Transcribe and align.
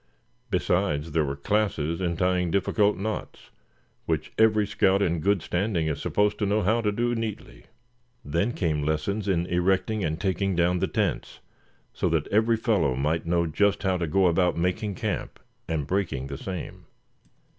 Besides 0.49 1.11
there 1.11 1.23
were 1.23 1.35
classes 1.35 2.01
in 2.01 2.17
tying 2.17 2.49
difficult 2.49 2.97
knots, 2.97 3.51
which 4.07 4.31
every 4.35 4.65
scout 4.65 4.99
in 4.99 5.19
good 5.19 5.43
standing 5.43 5.85
is 5.85 6.01
supposed 6.01 6.39
to 6.39 6.47
know 6.47 6.63
how 6.63 6.81
to 6.81 6.91
do 6.91 7.13
neatly. 7.13 7.65
Then 8.25 8.51
came 8.53 8.81
lessons 8.81 9.27
in 9.27 9.45
erecting 9.45 10.03
and 10.03 10.19
taking 10.19 10.55
down 10.55 10.79
the 10.79 10.87
tents, 10.87 11.39
so 11.93 12.09
that 12.09 12.25
every 12.29 12.57
fellow 12.57 12.95
might 12.95 13.27
know 13.27 13.45
just 13.45 13.83
how 13.83 13.97
to 13.97 14.07
go 14.07 14.25
about 14.25 14.57
making 14.57 14.95
camp, 14.95 15.39
and 15.67 15.85
breaking 15.85 16.25
the 16.25 16.37
same. 16.39 16.87